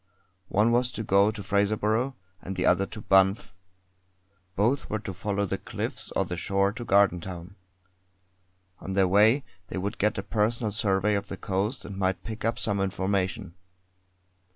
[0.47, 3.53] One was to go to Fraserburgh, and the other to Banff.
[4.55, 7.55] Both were to follow the cliffs or the shore to Gardentown.
[8.79, 12.43] On their way they would get a personal survey of the coast and might pick
[12.43, 13.53] up some information.